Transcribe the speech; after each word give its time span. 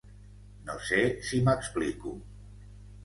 No 0.69 0.77
sé 0.87 1.03
si 1.27 1.43
m’explico. 1.49 2.15